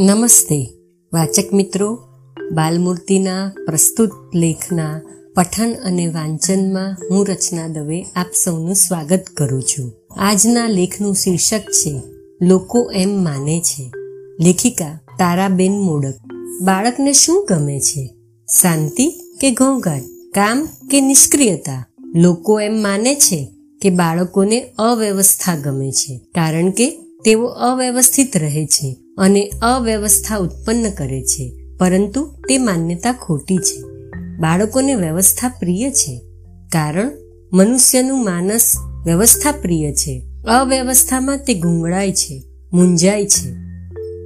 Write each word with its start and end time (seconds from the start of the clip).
નમસ્તે. 0.00 0.70
વાચક 1.12 1.52
મિત્રો, 1.52 1.98
બાલમૂર્તિના 2.52 3.52
પ્રસ્તુત 3.66 4.10
લેખના 4.34 5.00
પઠન 5.36 5.74
અને 5.84 6.06
વાંચનમાં 6.06 6.96
હું 7.10 7.26
રચના 7.26 7.68
દવે 7.68 8.02
આપ 8.02 8.26
સૌનું 8.44 8.74
સ્વાગત 8.74 9.24
કરું 9.36 9.62
છું. 9.62 9.92
આજના 10.16 10.68
લેખનું 10.68 11.14
શીર્ષક 11.14 11.60
છે, 11.60 12.02
લોકો 12.42 12.92
એમ 12.94 13.24
માને 13.24 13.60
છે. 13.60 13.92
લેખિકા 14.40 15.00
તારાબેન 15.18 15.72
મોડક. 15.72 16.14
બાળકને 16.62 17.12
શું 17.12 17.46
ગમે 17.48 17.80
છે? 17.80 18.14
શાંતિ 18.62 19.10
કે 19.40 19.50
ઘોંઘાટ? 19.50 20.02
કામ 20.34 20.68
કે 20.90 21.00
નિષ્ક્રિયતા? 21.00 21.84
લોકો 22.14 22.60
એમ 22.60 22.82
માને 22.82 23.14
છે 23.14 23.48
કે 23.82 23.90
બાળકોને 23.90 24.72
અવ્યવસ્થા 24.78 25.56
ગમે 25.56 25.90
છે. 25.90 26.18
કારણ 26.34 26.70
કે 26.70 26.98
તેઓ 27.24 27.44
અવ્યવસ્થિત 27.46 28.36
રહે 28.36 28.66
છે 28.66 28.96
અને 29.18 29.50
અવ્યવસ્થા 29.62 30.36
ઉત્પન્ન 30.36 30.90
કરે 30.90 31.22
છે, 31.22 31.56
પરંતુ 31.78 32.24
તે 32.48 32.58
માન્યતા 32.58 33.12
ખોટી 33.12 33.56
છે. 33.56 33.82
બાળકોને 34.38 34.94
વ્યવસ્થા 34.94 35.48
પ્રિય 35.48 35.90
છે, 35.90 36.20
કારણ 36.72 37.10
મનુષ્યનું 37.52 38.24
માનસ 38.24 38.72
વ્યવસ્થા 39.04 39.52
પ્રિય 39.52 39.92
છે. 39.92 40.22
અવ્યવસ્થામાં 40.48 41.38
તે 41.38 41.54
ગુંગળાય 41.54 42.12
છે, 42.12 42.42
મૂંઝાય 42.72 43.26
છે. 43.26 43.52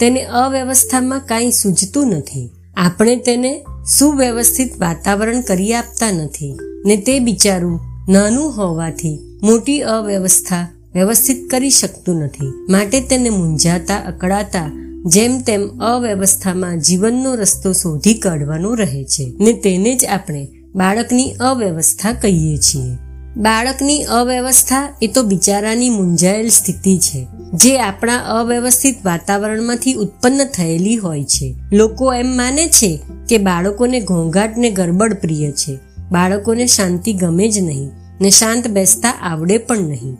તેને 0.00 0.24
અવ્યવસ્થામાં 0.24 1.20
કાંઈ 1.20 1.50
સૂઝતું 1.50 2.06
નથી. 2.06 2.50
આપણે 2.76 3.16
તેને 3.16 3.64
સુવ્યવસ્થિત 3.98 4.80
વાતાવરણ 4.80 5.40
કરી 5.40 5.74
આપતા 5.74 6.10
નથી 6.10 6.58
ને 6.86 6.96
તે 6.96 7.18
બિચારું 7.18 7.80
નાનું 8.08 8.56
હોવાથી 8.56 9.38
મોટી 9.42 9.80
અવ્યવસ્થા 9.80 10.77
વ્યવસ્થિત 10.98 11.50
કરી 11.50 11.70
શકતું 11.70 12.16
નથી. 12.16 12.46
માટે 12.70 13.00
તેને 13.00 13.30
મૂંઝાતા, 13.30 13.96
અકળાતા, 13.96 14.70
જેમ 15.06 15.40
તેમ 15.40 15.68
અવ્યવસ્થામાં 15.68 16.80
જીવનનો 16.80 17.34
રસ્તો 17.34 17.72
શોધી 17.72 18.14
કાઢવાનો 18.14 18.74
રહે 18.74 19.04
છે. 19.04 19.32
ને 19.40 19.52
તેને 19.52 19.94
જ 19.94 20.04
આપણે 20.04 20.48
બાળકની 20.74 21.32
અવ્યવસ્થા 21.40 22.12
કહીએ 22.12 22.56
છીએ. 22.56 22.96
બાળકની 23.36 24.02
અવ્યવસ્થા 24.02 24.98
એ 25.02 25.06
તો 25.06 25.22
બિચારાની 25.22 25.90
મૂંઝાયેલ 25.90 26.48
સ્થિતિ 26.48 26.98
છે, 26.98 27.26
જે 27.54 27.78
આપણા 27.78 28.16
અવ્યવસ્થિત 28.16 29.04
વાતાવરણમાંથી 29.04 29.94
ઉત્પન્ન 29.94 30.44
થયેલી 30.44 30.96
હોય 30.96 31.24
છે. 31.24 31.54
લોકો 31.72 32.14
એમ 32.14 32.36
માને 32.36 32.66
છે 32.66 32.98
કે 33.28 33.38
બાળકોને 33.38 34.00
ઘોંઘાટ 34.00 34.56
ને 34.56 34.70
ગરબડ 34.70 35.14
પ્રિય 35.14 35.50
છે. 35.52 35.78
બાળકોને 36.12 36.66
શાંતિ 36.66 37.12
ગમે 37.12 37.48
જ 37.48 37.58
નહીં, 37.58 37.90
ને 38.20 38.30
શાંત 38.30 38.68
બેસતા 38.68 39.10
આવડે 39.10 39.58
પણ 39.58 39.78
નહીં. 39.78 40.16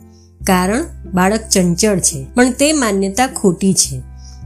કારણ 0.49 0.85
બાળક 1.13 1.39
ચંચળ 1.51 1.99
છે, 1.99 2.25
પણ 2.35 2.51
તે 2.51 2.73
માન્યતા 2.73 3.27
ખોટી 3.27 3.73
છે. 3.73 4.01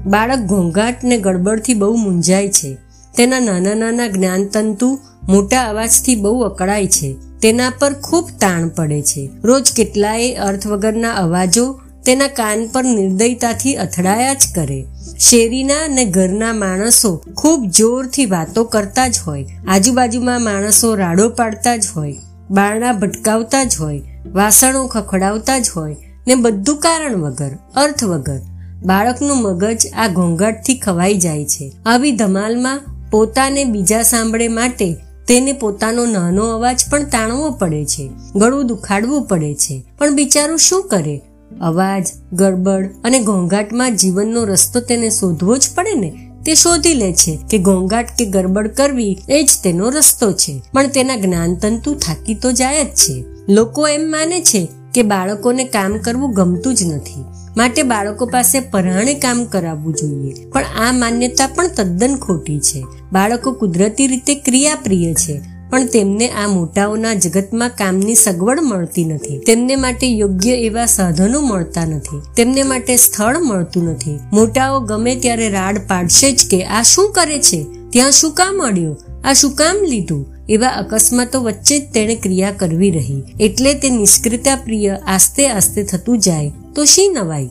બાળક 0.06 0.40
ઘોંઘાટ 0.40 1.04
ને 1.04 1.18
ગડબડથી 1.18 1.73
બહુ 1.73 1.96
મૂંઝાય 1.96 2.50
છે. 2.50 2.78
તેના 3.18 3.40
નાના 3.40 3.73
નાના 3.73 4.08
જ્ઞાનતંતુ 4.08 5.00
મોટા 5.24 5.64
અવાજથી 5.64 6.16
બહુ 6.16 6.40
અકળાય 6.40 6.88
છે. 6.88 7.16
તેના 7.42 7.72
પર 7.80 7.94
ખૂબ 7.94 8.30
તાણ 8.40 8.68
પડે 8.68 9.02
છે. 9.02 9.30
રોજ 9.44 9.72
કેટલાય 9.72 10.34
અર્થ 10.34 10.68
વગરના 10.68 11.14
અવાજો 11.14 11.81
તેના 12.06 12.28
કાન 12.28 12.68
પર 12.68 12.84
નિર્દયતાથી 12.84 13.76
અથડાયા 13.76 14.34
જ 14.34 14.44
કરે. 14.56 14.86
શેરીના 15.20 15.88
ને 15.88 16.06
ઘરના 16.06 16.54
માણસો 16.54 17.22
ખૂબ 17.36 17.66
જોરથી 17.66 18.26
વાતો 18.26 18.64
કરતા 18.64 19.08
જ 19.08 19.20
હોય. 19.28 19.46
આજુબાજુમાં 19.68 20.42
માણસો 20.42 20.96
રાડો 20.96 21.30
પાડતા 21.30 21.78
જ 21.78 21.86
હોય. 21.96 22.16
બારણા 22.52 22.94
ભટકાવતા 22.94 23.64
જ 23.64 23.76
હોય. 23.80 24.02
વાસણો 24.31 24.88
ખખડાવતા 24.88 25.59
જ 25.59 25.69
હોય 25.75 25.95
ને 26.27 26.35
બધું 26.35 26.77
કારણ 26.77 27.16
વગર, 27.16 27.52
અર્થ 27.75 28.03
વગર. 28.03 28.39
બાળકનું 28.85 29.41
મગજ 29.41 29.88
આ 29.97 30.07
ઘોંઘાટથી 30.07 30.77
ખવાઈ 30.79 31.17
જાય 31.17 31.45
છે. 31.45 31.72
આવી 31.85 32.11
ધમાલમાં 32.11 32.79
પોતાને 33.12 33.63
બીજા 33.63 34.01
સાંભળે 34.01 34.47
માટે 34.47 34.94
તેને 35.28 35.53
પોતાનો 35.53 36.06
નાનો 36.06 36.45
અવાજ 36.45 36.81
પણ 36.89 37.03
તાણવો 37.03 37.51
પડે 37.51 37.85
છે. 37.85 38.12
ગળું 38.35 38.67
દુખાડવું 38.67 39.25
પડે 39.25 39.56
છે. 39.56 39.83
પણ 39.97 40.16
બિચારું 40.16 40.57
શું 40.57 40.88
કરે? 40.88 41.22
અવાજ, 41.62 42.07
ગડબડ 42.33 42.89
અને 43.03 43.19
ઘોંઘાટમાં 43.19 43.95
જીવનનો 43.95 44.44
રસ્તો 44.44 44.79
તેને 44.79 45.09
શોધવો 45.09 45.57
જ 45.57 45.69
પડે 45.75 45.94
ને? 45.94 46.32
તે 46.46 46.56
શોધી 46.56 46.94
લે 46.94 47.14
છે 47.14 47.40
કે 47.50 47.58
ઘોંઘાટ 47.58 48.18
કે 48.18 48.26
ગરબડ 48.26 48.68
કરવી 48.68 49.18
એ 49.30 49.44
જ 49.44 49.50
તેનો 49.64 49.90
રસ્તો 49.90 50.31
છે. 50.31 50.62
પણ 50.74 50.88
તેના 50.88 51.16
જ્ઞાનતંતુ 51.16 51.94
થાકી 51.94 52.36
તો 52.36 52.52
જાય 52.52 52.84
જ 52.84 52.88
છે. 52.88 53.24
લોકો 53.50 53.88
એમ 53.88 54.12
માને 54.12 54.42
છે 54.42 54.68
કે 54.94 55.04
બાળકોને 55.04 55.64
કામ 55.64 55.98
કરવું 55.98 56.34
ગમતું 56.34 56.76
જ 56.76 56.84
નથી. 56.84 57.24
માટે 57.58 57.84
બાળકો 57.84 58.26
પાસે 58.26 58.59
પરાણે 58.59 59.14
કામ 59.14 59.46
કરાવવું 59.46 59.94
જોઈએ. 59.94 60.50
પણ 60.50 60.64
આ 60.64 60.92
માન્યતા 60.92 61.48
પણ 61.48 61.68
તદ્દન 61.68 62.16
ખોટી 62.16 62.60
છે. 62.60 62.84
બાળકો 63.12 63.52
કુદરતી 63.52 64.08
રીતે 64.08 64.36
ક્રિયાપ્રિય 64.36 65.14
છે. 65.14 65.53
પણ 65.73 65.85
તેમને 65.85 66.28
આ 66.28 66.47
મોટાઓના 66.47 67.13
જગતમાં 67.13 67.69
કામની 67.69 68.16
સગવડ 68.16 68.59
મળતી 68.61 69.06
નથી. 69.06 69.39
તેમને 69.39 69.75
માટે 69.75 70.07
યોગ્ય 70.07 70.53
એવા 70.53 70.85
સાધનો 70.85 71.41
મળતા 71.41 71.85
નથી. 71.85 72.22
તેમને 72.38 72.63
માટે 72.63 72.95
સ્થળ 72.95 73.38
મળતું 73.38 73.83
નથી. 73.83 74.19
મોટાઓ 74.33 74.79
ગમે 74.79 75.16
ત્યારે 75.16 75.50
રાડ 75.50 75.78
પાડશે 75.78 76.31
જ 76.31 76.50
કે 76.50 76.63
આ 76.63 76.81
શું 76.81 77.12
કરે 77.12 77.39
છે? 77.39 77.66
ત્યાં 77.89 78.12
શું 78.12 78.31
કામ 78.31 78.57
મળ્યું 78.57 78.97
આ 79.23 79.33
શું 79.33 79.51
કામ 79.51 79.78
લીધું? 79.83 80.25
એવા 80.50 80.67
અકસ્માતો 80.67 81.41
વચ્ચે 81.41 81.79
જ 81.79 81.91
તેણે 81.94 82.16
ક્રિયા 82.16 82.51
કરવી 82.51 82.91
રહી. 82.91 83.23
એટલે 83.39 83.73
તે 83.73 83.89
નિષ્ક્રિયતા 83.89 84.56
પ્રિય 84.56 84.97
આસ્તે 85.07 85.47
આસ્તે 85.47 85.83
થતું 85.83 86.19
જાય. 86.19 86.51
તો 86.75 86.85
શી 86.85 87.07
નવાઈ? 87.07 87.50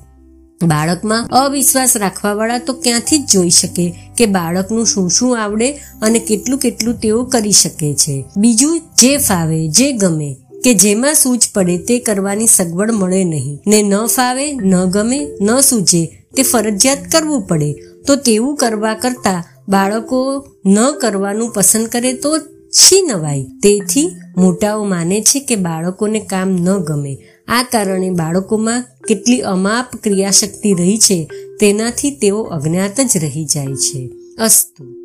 બાળકમાં 0.62 1.28
અવિશ્વાસ 1.30 1.96
રાખવાવાળા 1.96 2.58
તો 2.58 2.72
ક્યાંથી 2.72 3.18
જ 3.18 3.30
જોઈ 3.30 3.50
શકે 3.50 3.94
કે 4.18 4.26
બાળકનું 4.26 4.86
શું 4.86 5.10
શું 5.10 5.42
આવડે 5.42 5.72
અને 6.02 6.18
કેટલું 6.18 6.58
કેટલું 6.58 6.94
તેઓ 6.94 7.24
કરી 7.24 7.52
શકે 7.52 7.94
છે. 7.94 8.24
બીજું, 8.36 8.80
જે 8.80 9.16
ફાવે, 9.16 9.68
જે 9.68 9.92
ગમે, 9.92 10.36
કે 10.64 10.74
જેમાં 10.74 11.14
સૂઝ 11.14 11.40
પડે 11.54 11.78
તે 11.78 11.98
કરવાની 11.98 12.46
સગવડ 12.46 12.92
મળે 12.92 13.24
નહીં. 13.24 13.58
ને 13.66 13.82
ન 13.82 14.06
ફાવે, 14.06 14.52
ન 14.52 14.84
ગમે, 14.84 15.28
ન 15.40 15.60
સૂજે 15.60 16.06
તે 16.36 16.42
ફરજિયાત 16.42 16.98
કરવું 17.12 17.46
પડે. 17.46 17.72
તો 18.06 18.16
તેવું 18.16 18.56
કરવા 18.56 18.94
કરતા 18.94 19.44
બાળકો 19.68 20.46
ન 20.66 20.90
કરવાનું 21.00 21.52
પસંદ 21.52 21.86
કરે 21.86 22.12
તો 22.12 22.38
શી 22.72 23.02
નવાઈ 23.02 23.42
તેથી 23.62 24.12
મોટાઓ 24.36 24.84
માને 24.84 25.20
છે 25.20 25.40
કે 25.40 25.56
બાળકોને 25.56 26.20
કામ 26.20 26.48
ન 26.48 26.78
ગમે. 26.78 27.18
આ 27.48 27.62
કારણે 27.62 28.10
બાળકોમાં 28.10 28.84
કેટલી 29.08 29.40
અમાપ 29.40 29.96
ક્રિયાશક્તિ 30.02 30.74
રહી 30.74 30.98
છે 30.98 31.30
તેનાથી 31.60 32.10
તેઓ 32.10 32.42
અજ્ઞાત 32.42 33.00
જ 33.00 33.16
રહી 33.16 33.44
જાય 33.44 33.66
છે. 33.66 34.10
અસ્તુ. 34.38 35.01